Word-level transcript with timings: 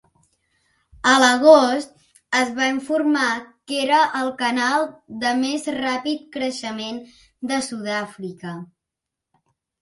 A 1.09 1.11
l'agost, 1.23 1.91
es 2.39 2.53
va 2.59 2.69
informar 2.75 3.27
que 3.71 3.77
era 3.81 3.99
el 4.21 4.31
canal 4.39 4.87
de 5.25 5.35
més 5.43 5.69
ràpid 5.77 6.25
creixement 6.39 6.99
de 7.53 7.61
Sud-àfrica. 7.69 8.57